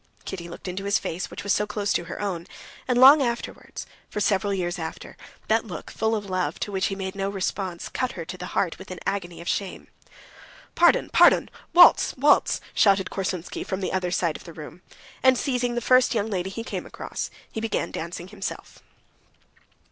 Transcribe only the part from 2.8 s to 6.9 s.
and long afterwards—for several years after—that look, full of love, to which